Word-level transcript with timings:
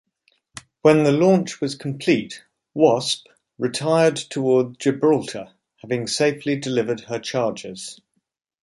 When 0.81 1.03
the 1.03 1.11
launch 1.11 1.61
was 1.61 1.75
complete, 1.75 2.41
"Wasp" 2.73 3.27
retired 3.59 4.15
toward 4.15 4.79
Gibraltar, 4.79 5.53
having 5.77 6.07
safely 6.07 6.55
delivered 6.55 7.01
her 7.01 7.19
charges. 7.19 8.01